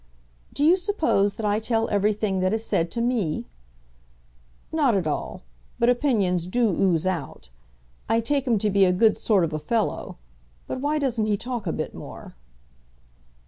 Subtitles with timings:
[0.51, 3.45] "Do you suppose that I tell everything that is said to me?"
[4.71, 5.43] "Not at all;
[5.77, 7.49] but opinions do ooze out.
[8.09, 10.17] I take him to be a good sort of a fellow;
[10.65, 12.33] but why doesn't he talk a bit more?"